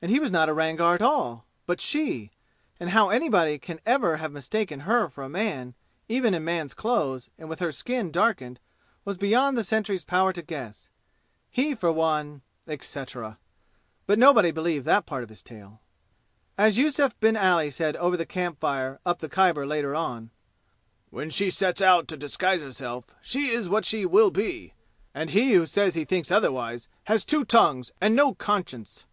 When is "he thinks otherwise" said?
25.96-26.86